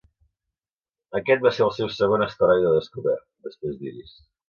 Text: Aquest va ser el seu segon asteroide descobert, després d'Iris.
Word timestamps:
Aquest 1.19 1.45
va 1.45 1.53
ser 1.59 1.63
el 1.67 1.71
seu 1.77 1.93
segon 1.99 2.25
asteroide 2.31 2.75
descobert, 2.81 3.27
després 3.51 3.81
d'Iris. 3.83 4.23